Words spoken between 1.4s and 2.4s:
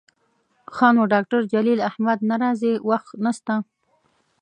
جلیل احمد نه